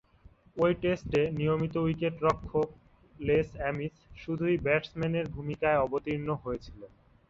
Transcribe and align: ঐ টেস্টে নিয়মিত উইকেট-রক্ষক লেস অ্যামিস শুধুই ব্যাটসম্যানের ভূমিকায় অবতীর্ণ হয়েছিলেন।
ঐ 0.57 0.67
টেস্টে 0.81 1.21
নিয়মিত 1.37 1.73
উইকেট-রক্ষক 1.77 2.67
লেস 3.19 3.47
অ্যামিস 3.55 3.93
শুধুই 4.17 4.55
ব্যাটসম্যানের 4.65 5.25
ভূমিকায় 5.27 5.81
অবতীর্ণ 5.81 6.29
হয়েছিলেন। 6.43 6.91